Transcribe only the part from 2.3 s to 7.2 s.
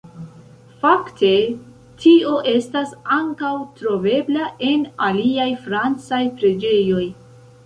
estas ankaŭ trovebla en aliaj francaj preĝejoj.